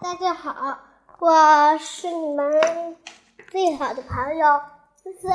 [0.00, 0.78] 大家好，
[1.18, 2.96] 我是你们
[3.50, 4.60] 最好的朋友
[4.94, 5.28] 思思。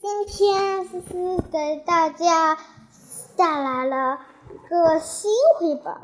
[0.00, 2.58] 今天思思给大家
[3.36, 4.18] 带来了
[4.52, 5.94] 一个新绘本，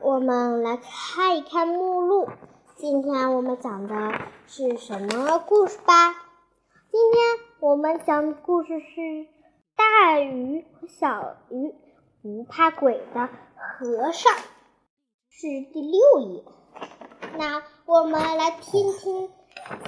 [0.00, 2.30] 我们来看一看目录。
[2.76, 3.94] 今天我们讲的
[4.46, 6.14] 是什么故事吧？
[6.90, 7.22] 今天
[7.60, 9.26] 我们讲的故事是
[9.76, 11.74] 大鱼和小鱼
[12.22, 14.32] 不怕鬼的和尚，
[15.40, 16.44] 是第六页。
[17.38, 19.30] 那我们来听听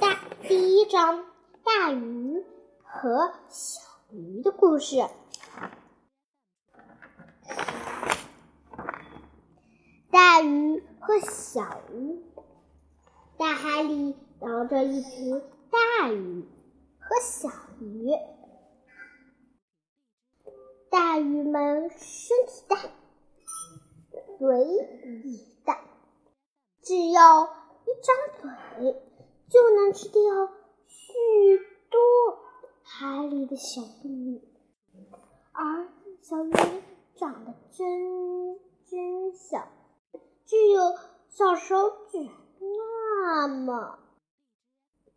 [0.00, 0.18] 大
[0.48, 1.26] 第一章
[1.62, 2.42] 大鱼。
[2.80, 4.96] 和小鱼的故事。
[10.10, 12.22] 大鱼和小鱼，
[13.36, 16.48] 大海里游着一群大鱼
[16.98, 18.10] 和小鱼。
[20.90, 22.76] 大鱼们身体大，
[24.38, 25.51] 嘴也，
[26.82, 28.50] 只要一张嘴，
[29.48, 30.20] 就能吃掉
[30.86, 31.58] 许
[31.90, 32.00] 多。
[32.84, 34.42] 海里的小动物，
[35.52, 35.88] 而
[36.20, 36.50] 小鱼
[37.14, 39.68] 长得真真小，
[40.44, 40.80] 只有
[41.28, 42.28] 小手指
[42.60, 43.98] 那么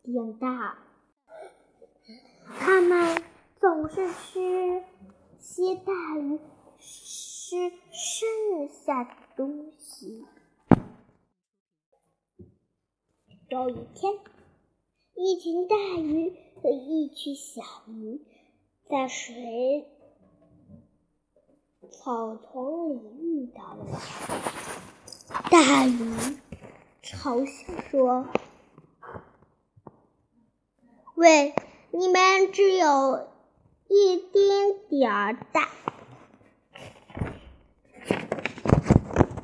[0.02, 0.78] 点大。
[2.58, 3.22] 它们
[3.60, 4.84] 总是吃
[5.38, 6.38] 些大鱼
[6.78, 10.24] 吃剩下的东西。
[13.48, 14.14] 有一天，
[15.14, 16.46] 一群大鱼。
[16.62, 18.22] 和一群小鱼
[18.88, 19.86] 在水
[21.92, 24.00] 草丛里遇到了。
[25.50, 26.38] 大鱼
[27.02, 28.26] 嘲笑说
[31.14, 31.54] ：“喂，
[31.90, 33.28] 你们只有
[33.88, 35.68] 一丁点儿大，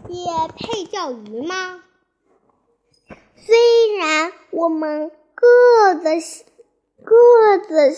[0.09, 1.85] 也配叫鱼吗？
[3.45, 6.45] 虽然我们个子……”
[7.05, 7.97] 个子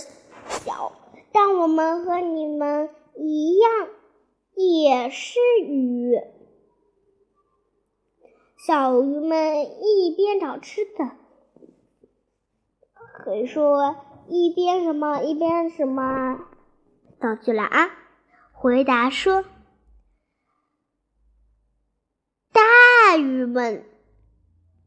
[0.49, 0.93] 小，
[1.31, 3.89] 但我们和你们一样，
[4.55, 6.19] 也是鱼。
[8.57, 11.11] 小鱼们一边找吃的，
[12.95, 13.95] 可以说
[14.27, 16.39] 一边什么一边什么，
[17.21, 17.91] 造句了啊！
[18.53, 19.45] 回答说，
[22.53, 23.85] 大鱼们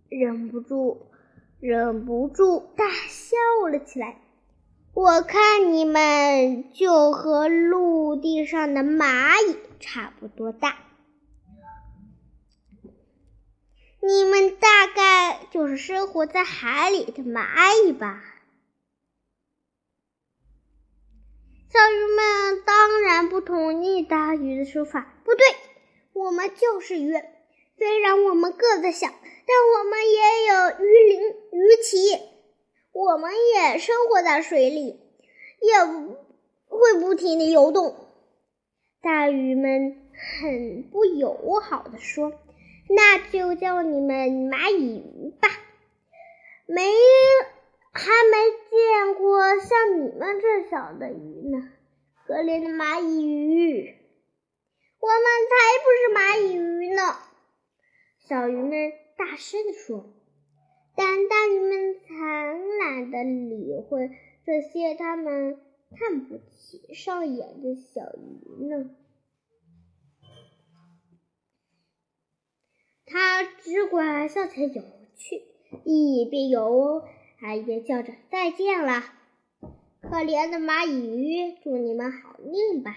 [0.09, 1.07] 忍不住。
[1.59, 3.35] 忍不住大笑
[3.71, 4.21] 了起来。
[4.93, 10.77] 我看你们就和陆地上的蚂蚁差不多大，
[14.01, 18.23] 你们大概就是生活在海里的蚂蚁吧？
[21.69, 25.13] 小鱼们当然不同意大鱼的说法。
[25.23, 25.45] 不对，
[26.13, 27.13] 我们就是鱼，
[27.77, 29.07] 虽然我们个子小。
[29.49, 31.21] 但我们也有鱼鳞、
[31.53, 32.19] 鱼鳍，
[32.91, 34.99] 我们也生活在水里，
[35.61, 35.85] 也
[36.67, 37.95] 会不停地游动。
[39.01, 42.33] 大鱼们很不友好地说
[42.93, 45.47] ：“那就叫你们蚂蚁鱼吧。”
[46.67, 46.83] 没，
[47.93, 48.37] 还没
[48.69, 51.69] 见过像你们这小的鱼呢，
[52.27, 53.95] 可怜的蚂蚁鱼！
[54.99, 55.55] 我们才
[55.85, 57.15] 不是蚂蚁鱼呢，
[58.27, 58.93] 小鱼们。
[59.17, 60.13] 大声地说，
[60.95, 64.11] 但大鱼们才懒得理会
[64.45, 65.59] 这些他们
[65.95, 68.91] 看不起上眼的小鱼呢。
[73.07, 74.83] 他只管向前游
[75.15, 75.41] 去，
[75.83, 77.03] 一边游
[77.37, 79.01] 还一边叫着：“再见了，
[80.03, 82.95] 可怜的蚂蚁鱼，祝你们好命吧！”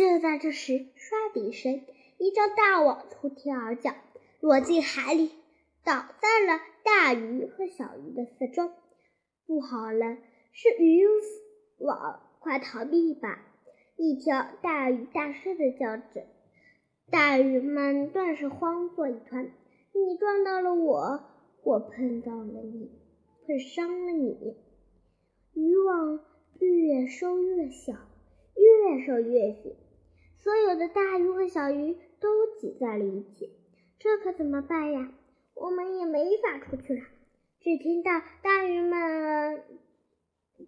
[0.00, 1.82] 就在这时，唰的一声，
[2.16, 3.94] 一张大网从天而降，
[4.40, 5.30] 落进海里，
[5.84, 5.92] 倒
[6.22, 8.70] 在了大鱼和小鱼的四周。
[9.46, 10.16] 不好了，
[10.52, 11.04] 是渔
[11.80, 12.18] 网！
[12.38, 13.44] 快逃避吧！
[13.98, 16.26] 一条大鱼大声的叫着。
[17.10, 19.52] 大鱼们顿时慌作一团。
[19.92, 21.20] 你撞到了我，
[21.62, 22.90] 我碰到了你，
[23.46, 24.56] 碰伤了你。
[25.52, 26.20] 渔网
[26.58, 27.92] 越收越小。
[28.56, 29.74] 越收越紧，
[30.42, 33.50] 所有的大鱼和小鱼都挤在了一起，
[33.98, 35.12] 这可怎么办呀？
[35.54, 37.02] 我们也没法出去了。
[37.60, 38.10] 只听到
[38.42, 39.62] 大鱼们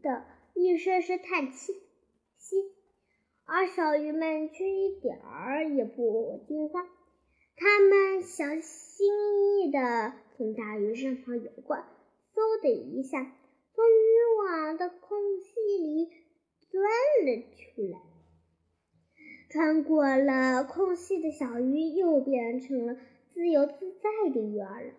[0.02, 1.72] 的一声声叹气
[2.36, 2.56] ：“息，
[3.46, 6.86] 而小鱼们却一点儿也不惊慌。
[7.56, 9.08] 它们小心
[9.40, 13.22] 翼翼地从大鱼身旁游过，嗖的一下，
[13.74, 16.10] 从渔网的空隙里
[16.70, 16.82] 钻
[17.24, 18.11] 了出来。
[19.52, 22.96] 穿过了空隙的小鱼又变成了
[23.34, 24.94] 自由自在的鱼儿。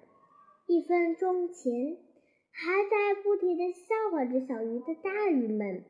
[0.67, 1.97] 一分钟前
[2.51, 5.83] 还在不停地笑话着小鱼的大鱼们，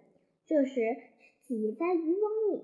[0.48, 0.80] 这时
[1.46, 2.64] 挤在渔网里，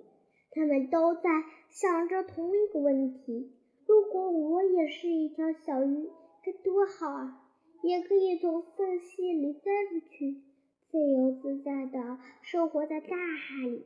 [0.52, 1.30] 他们都在
[1.70, 3.52] 想着同一个问题。
[3.86, 6.08] 如果我也是一条小鱼，
[6.46, 7.44] 该多好啊！
[7.84, 10.44] 也可以从缝隙里钻出去，
[10.90, 13.86] 自由自在地生活在大海里。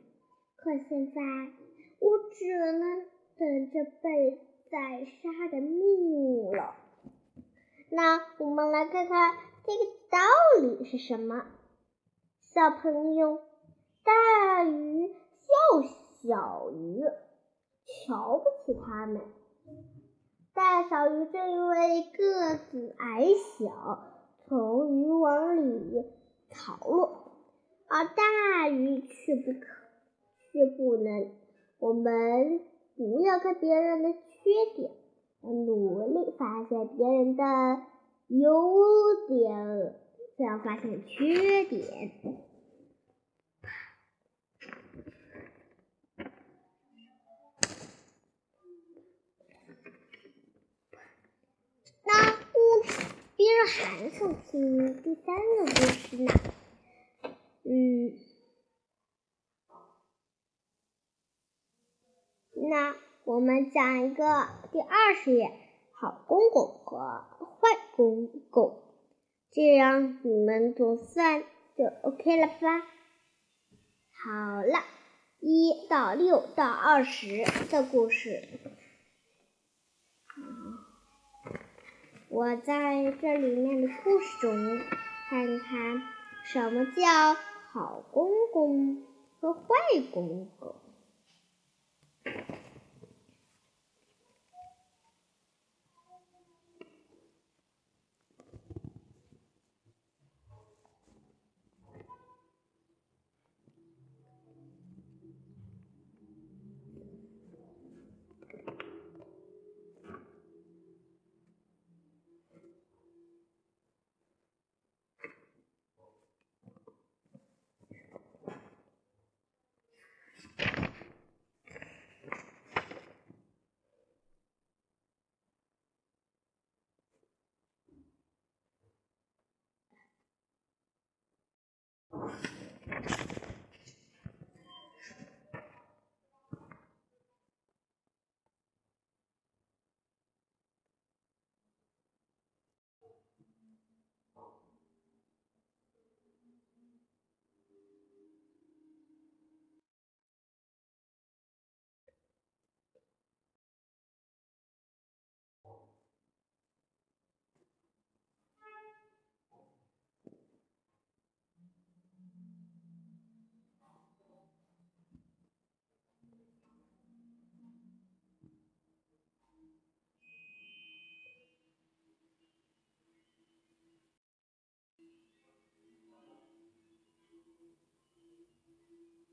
[0.56, 1.20] 可现在，
[2.04, 3.06] 我只能
[3.38, 4.38] 等着被
[4.70, 5.80] 宰杀的命
[6.12, 6.74] 运了。
[7.88, 9.34] 那我们来看看
[9.64, 10.18] 这个道
[10.60, 11.46] 理是什么？
[12.40, 13.40] 小朋友，
[14.04, 15.88] 大鱼笑
[16.20, 17.04] 小鱼，
[17.86, 19.22] 瞧不起他们。
[20.52, 23.28] 大小鱼正因为个子矮
[23.58, 24.12] 小，
[24.46, 26.04] 从渔网里
[26.50, 27.32] 逃落，
[27.88, 29.66] 而大鱼却不可，
[30.52, 31.32] 却不能。
[31.84, 32.62] 我们
[32.96, 34.18] 不要看别人的缺
[34.74, 34.90] 点，
[35.42, 37.44] 努力发现别人的
[38.28, 38.50] 优
[39.28, 39.94] 点，
[40.34, 42.10] 不要发现缺点。
[53.66, 56.32] 还想听第三个故事呢，
[57.64, 58.12] 嗯，
[62.66, 65.52] 那我们讲一个第二十页，
[65.92, 68.80] 好公公和坏公公，
[69.50, 71.42] 这样你们总算
[71.76, 72.80] 就 OK 了吧？
[74.16, 74.78] 好了，
[75.40, 78.48] 一到六到二十的故事。
[82.30, 84.78] 我在这里面的故事中
[85.28, 86.02] 看看
[86.44, 87.34] 什么叫
[87.72, 89.04] 好公公
[89.38, 89.68] 和坏
[90.12, 90.83] 公公。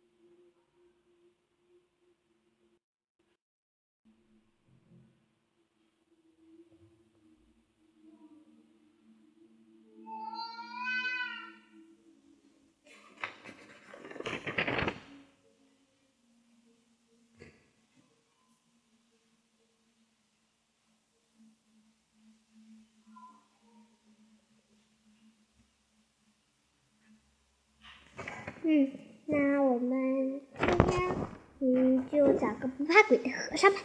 [28.68, 28.90] 嗯，
[29.26, 31.14] 那我们今天
[31.60, 33.78] 嗯就讲个不怕鬼的和尚吧。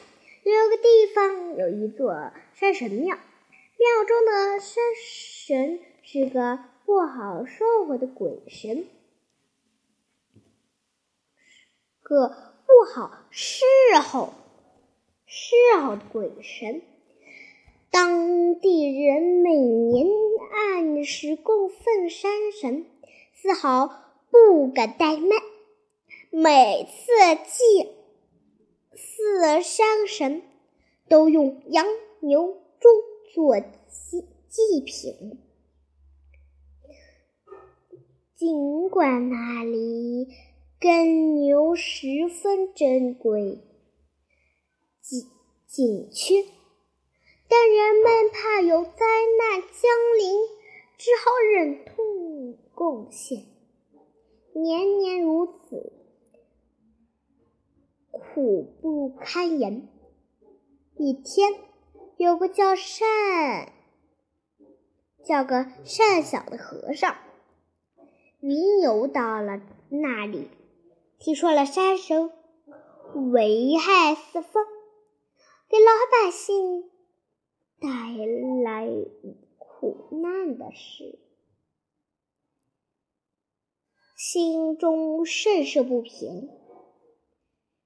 [0.43, 8.87] 有个地方有一座山神庙，庙中的山神是个不好说话的鬼神，
[12.01, 12.29] 个
[12.65, 13.63] 不好侍
[14.01, 14.33] 候
[15.27, 16.81] 侍候的鬼神。
[17.91, 20.07] 当地人每年
[20.51, 22.87] 按时供奉山神，
[23.35, 24.10] 丝毫。
[24.31, 25.43] 不敢怠慢，
[26.31, 27.11] 每次
[27.49, 27.91] 祭
[28.95, 30.41] 祀山神
[31.09, 31.85] 都用羊、
[32.21, 32.89] 牛、猪、
[33.33, 35.37] 做祭祭品。
[38.37, 40.29] 尽管那里
[40.79, 43.59] 耕牛十分珍贵、
[45.01, 45.29] 紧
[45.67, 46.45] 紧缺，
[47.49, 50.39] 但人们怕有灾难降临，
[50.97, 53.45] 只好忍痛贡献。
[54.53, 55.93] 年年如此，
[58.11, 59.87] 苦不堪言。
[60.97, 61.53] 一天，
[62.17, 63.71] 有个叫善、
[65.23, 67.15] 叫个善小的和尚。
[68.39, 70.49] 云游到了那里，
[71.17, 72.31] 听说了山神
[73.31, 74.65] 危害四方，
[75.69, 76.89] 给老百姓
[77.79, 77.87] 带
[78.63, 78.87] 来
[79.57, 81.19] 苦难的事，
[84.23, 86.47] 心中甚是不平。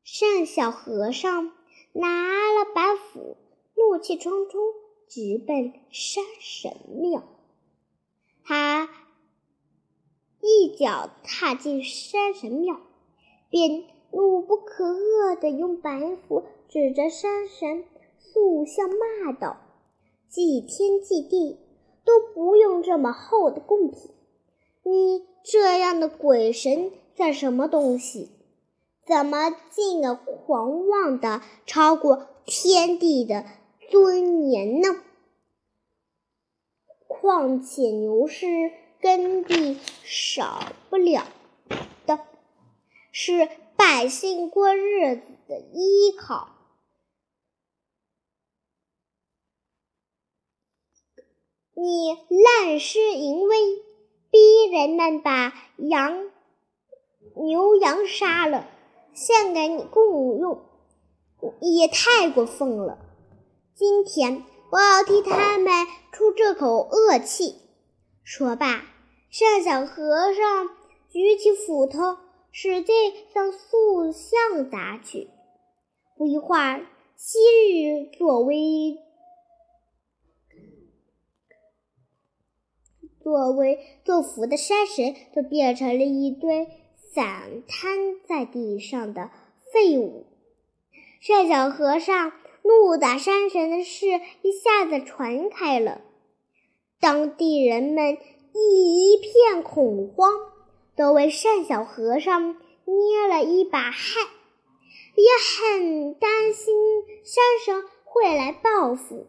[0.04, 1.54] 善小和尚
[1.94, 2.10] 拿
[2.52, 3.38] 了板斧，
[3.74, 4.62] 怒气冲冲，
[5.08, 7.24] 直奔山神庙。
[8.44, 8.90] 他。
[10.42, 12.82] 一脚踏进山神庙，
[13.50, 17.86] 便怒不可遏地用板斧指着山神，
[18.20, 19.56] 塑像骂道
[20.28, 21.58] ：“祭天祭地
[22.04, 24.12] 都不用这么厚的贡品，
[24.84, 28.32] 你这样的鬼神算什么东西？
[29.06, 33.46] 怎么竟敢狂妄的超过天地的
[33.90, 34.90] 尊严呢？
[37.08, 38.72] 况且牛是……”
[39.02, 41.28] 耕地少不了
[42.08, 42.22] 的，
[43.12, 46.50] 是百姓过日子的依靠。
[51.76, 53.84] 你滥施淫威，
[54.36, 56.30] 逼人们把羊、
[57.38, 58.68] 牛羊杀了，
[59.14, 60.60] 献给你供用，
[61.62, 62.98] 也太过分了。
[63.76, 65.72] 今天我要替他们
[66.12, 67.56] 出这口恶气。
[68.26, 68.84] 说罢。
[69.30, 70.70] 善小和尚
[71.10, 72.18] 举起斧头，
[72.52, 75.30] 使劲向塑像砸去。
[76.18, 77.40] 不一会儿，昔
[77.72, 78.98] 日作威
[83.26, 86.68] 作威作福的山神，都变成了一堆
[87.12, 89.32] 散摊在地上的
[89.74, 90.28] 废物。
[91.20, 94.06] 善小和尚怒打山神的事
[94.44, 96.02] 一下子传开了，
[97.00, 98.20] 当地人们。
[98.58, 100.32] 一片恐慌，
[100.96, 102.54] 都为善小和尚
[102.86, 104.24] 捏了一把汗，
[105.16, 105.26] 也
[105.76, 106.74] 很担心
[107.26, 109.28] 山神会来报复。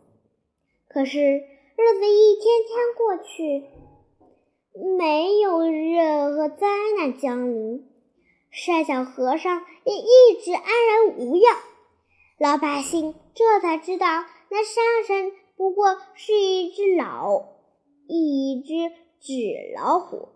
[0.87, 3.65] 可是日子一天天过去，
[4.99, 6.67] 没有任何灾
[6.99, 7.89] 难降临，
[8.51, 11.57] 善小和尚也一直安然无恙。
[12.39, 17.45] 老百姓这才知道，那山神不过是一只老，
[18.07, 18.95] 一只。
[19.19, 19.33] 纸
[19.75, 20.29] 老虎，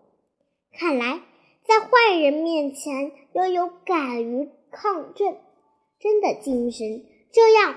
[0.73, 1.21] 看来
[1.63, 5.37] 在坏人面前要有敢于抗争
[5.99, 7.75] 真的精神，这样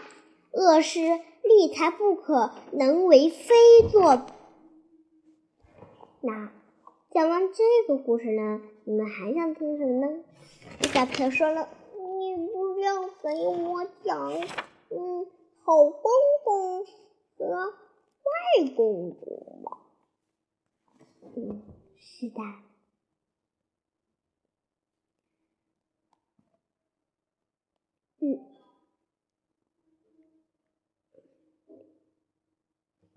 [0.50, 1.00] 恶事
[1.44, 4.26] 立才不可能为非作。
[6.26, 6.50] 那
[7.10, 10.24] 讲完这个故事呢，你们还想听什么呢？
[10.80, 11.68] 小朋友说了，
[12.18, 14.32] 你不要给我讲，
[14.88, 15.26] 嗯，
[15.62, 16.10] 好公
[16.42, 16.86] 公
[17.36, 19.78] 和坏公公吗？
[21.36, 21.62] 嗯，
[21.98, 22.40] 是的。
[28.20, 28.40] 嗯，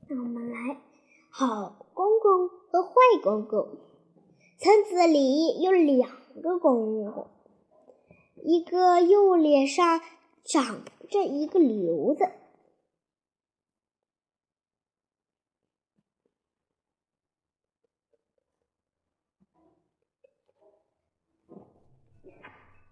[0.10, 0.82] 那我们来，
[1.30, 2.94] 好公公和坏
[3.24, 3.80] 公公。
[4.60, 6.12] 村子里有两
[6.44, 7.28] 个公公，
[8.44, 10.02] 一个右脸上
[10.44, 12.30] 长着一个瘤子。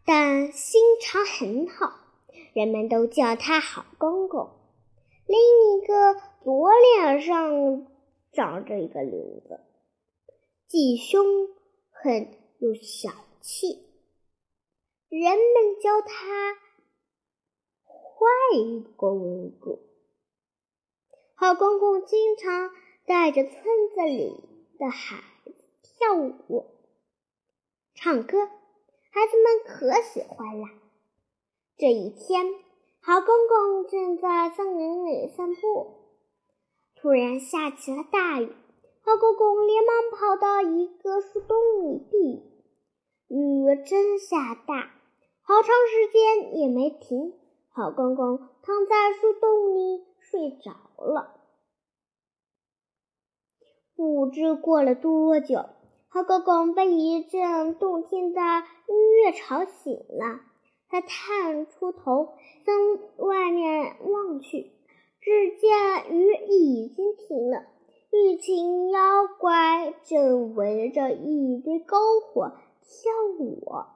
[0.03, 1.99] 但心肠很好，
[2.53, 4.49] 人们都叫他好公公。
[5.27, 7.87] 另一个左脸上
[8.31, 9.61] 长着一个瘤子，
[10.77, 11.23] 既凶
[11.89, 13.87] 狠又小气，
[15.07, 16.53] 人们叫他
[17.85, 18.25] 坏
[18.97, 19.79] 公公。
[21.33, 22.71] 好公公经常
[23.05, 24.43] 带着村子里
[24.77, 26.65] 的孩子跳舞、
[27.93, 28.45] 唱歌。
[28.45, 30.67] 孩子们可喜欢了。
[31.77, 32.53] 这一天，
[32.99, 36.19] 好公公正在森林里散步，
[36.95, 38.53] 突然下起了大雨。
[39.05, 42.41] 好公公连忙跑到一个树洞里避
[43.27, 43.83] 雨。
[43.85, 44.89] 真下大，
[45.43, 47.33] 好长时间也没停。
[47.69, 51.35] 好公公躺在树洞里睡着了。
[53.95, 55.65] 不知过了多久，
[56.07, 60.41] 好公公被一阵动听的音乐吵醒了。
[60.89, 62.33] 他探出头，
[62.65, 62.75] 向
[63.17, 64.71] 外面望去，
[65.21, 67.67] 只见雨已经停了，
[68.17, 73.94] 一群妖怪正围着一堆篝火跳舞。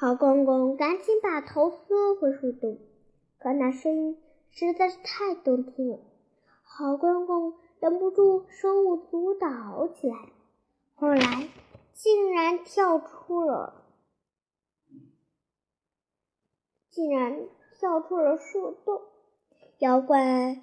[0.00, 2.78] 好公公赶紧把头缩回树洞，
[3.38, 5.98] 可那声音实在是太动听了，
[6.62, 10.16] 好公公忍不住手舞足蹈起来。
[10.94, 11.50] 后来
[11.92, 13.84] 竟然跳出了，
[16.90, 17.46] 竟然
[17.78, 19.02] 跳出了树洞。
[19.80, 20.62] 妖怪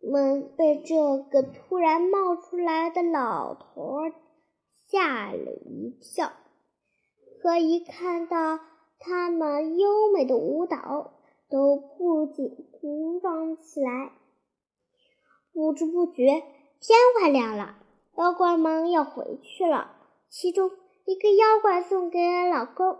[0.00, 3.98] 们被这个突然冒出来的老头
[4.86, 6.32] 吓了一跳，
[7.42, 8.58] 可一看到。
[8.98, 11.12] 他们优美的舞蹈
[11.48, 14.12] 都不禁鼓掌起来。
[15.52, 16.42] 不知不觉，
[16.80, 17.76] 天快亮了，
[18.16, 19.96] 妖怪们要回去了。
[20.28, 20.70] 其中
[21.04, 22.18] 一个妖怪送给
[22.50, 22.98] 老公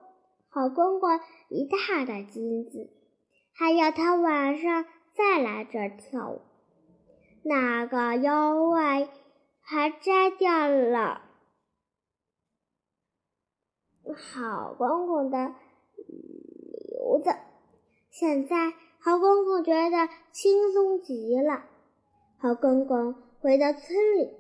[0.49, 2.91] 好公公一大袋金子，
[3.55, 6.41] 还要他晚上再来这儿跳舞。
[7.45, 9.09] 那个妖怪
[9.61, 11.23] 还摘掉了
[14.17, 15.55] 好公公的。
[16.07, 17.31] 留子，
[18.11, 21.65] 现在好公公觉得轻松极了。
[22.39, 24.31] 好公公回到村里，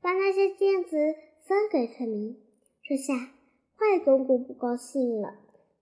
[0.00, 0.96] 把那些金子
[1.46, 2.36] 分给村民。
[2.82, 5.34] 这下坏公公不高兴了，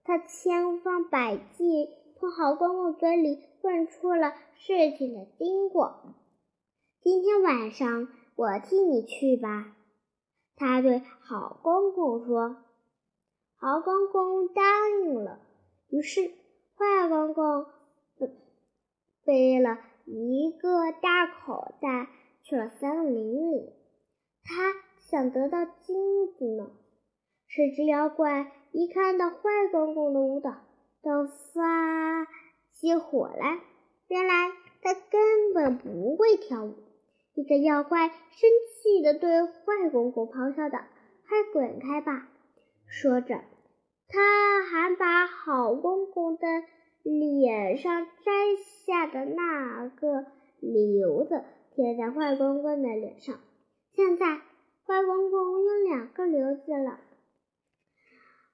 [0.05, 6.15] 他千方百计从好公公嘴里问出了事情的经过。
[7.03, 9.77] 今天晚上我替你去吧，
[10.57, 12.57] 他对好公公说。
[13.61, 14.63] 好公公答
[15.03, 15.41] 应了。
[15.91, 16.31] 于是，
[16.77, 17.67] 坏公公
[19.25, 22.09] 背了一个大口袋
[22.43, 23.73] 去了森林里。
[24.45, 26.71] 他想得到金子呢。
[27.49, 29.37] 这只妖怪一看到坏
[29.73, 30.55] 公公的舞蹈，
[31.03, 32.25] 都发
[32.73, 33.61] 起火来。
[34.07, 36.75] 原来他根本不会跳舞。
[37.35, 40.79] 一个妖怪生气地对坏公公咆哮道
[41.29, 42.29] ：“快滚开吧！”
[42.89, 43.45] 说着，
[44.09, 46.47] 他还把好公公的
[47.03, 48.33] 脸上摘
[48.87, 50.27] 下的那个
[50.61, 53.39] 瘤子贴在坏公公的脸上。
[53.93, 57.01] 现在，坏公公有两个瘤子了。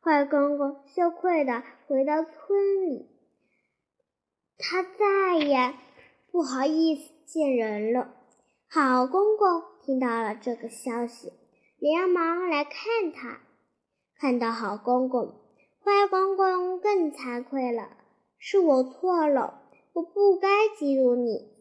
[0.03, 3.09] 坏公公羞愧地回到村里，
[4.59, 5.75] 他再也
[6.31, 8.15] 不好意思见人了。
[8.69, 11.33] 好公公听到了这个消息，
[11.79, 13.41] 连忙来看他。
[14.25, 15.35] 看到好公公，
[15.85, 17.91] 坏公公更惭愧了。
[18.39, 19.61] 是我错了，
[19.93, 21.53] 我不该嫉妒你。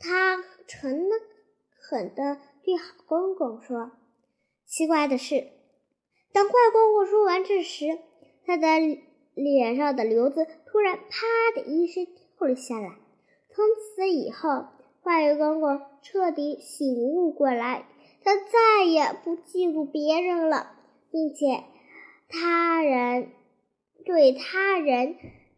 [0.00, 1.08] 他诚
[1.80, 3.92] 恳地对好公公说。
[4.66, 5.46] 奇怪的是，
[6.32, 7.86] 当坏公公说完这时，
[8.44, 8.66] 他的
[9.34, 12.04] 脸上的瘤子突然“啪”的一声
[12.36, 12.96] 掉了下来。
[13.54, 14.64] 从此以后，
[15.04, 17.86] 坏公公彻底醒悟过来，
[18.24, 20.72] 他再也不嫉妒别人了，
[21.12, 21.62] 并且。
[22.28, 23.32] 他人
[24.04, 25.16] 对他人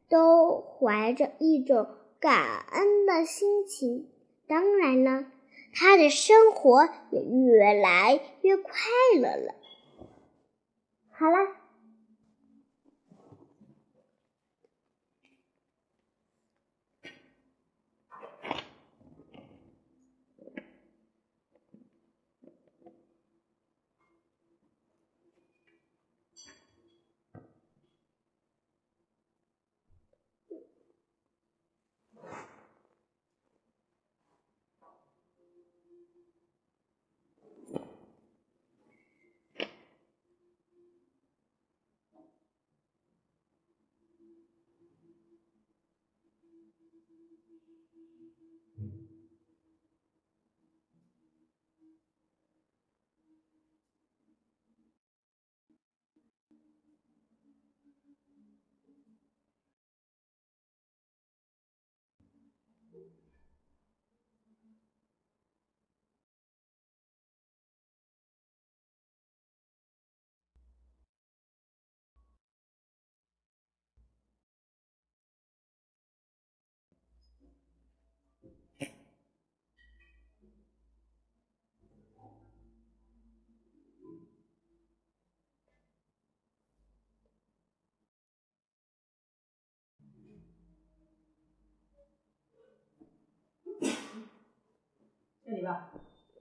[0.09, 1.89] 都怀着一种
[2.21, 4.09] 感恩的心情，
[4.47, 5.27] 当然了，
[5.75, 8.73] 他的生活也越来越快
[9.17, 9.55] 乐了。
[11.11, 11.60] 好了。
[48.81, 49.00] Mm-hmm.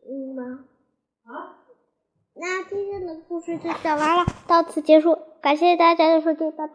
[0.09, 0.65] 嗯吗？
[1.25, 1.55] 啊？
[2.35, 6.67] 那今天的故事就讲完了，到此结束，感谢大家的收听，拜拜。